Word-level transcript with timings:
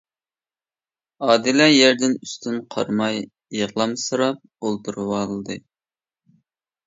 ئادىلە 1.25 1.65
يەردىن 1.71 2.15
ئۈستۈن 2.21 2.55
قارىماي 2.75 3.21
يىغلامسىراپ 3.57 4.41
ئولتۇرۇۋالدى. 4.69 5.59